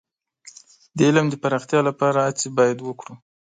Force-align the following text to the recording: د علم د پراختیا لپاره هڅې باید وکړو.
د 0.95 0.97
علم 1.07 1.25
د 1.29 1.35
پراختیا 1.43 1.79
لپاره 1.89 2.17
هڅې 2.27 2.47
باید 2.57 2.77
وکړو. 2.81 3.13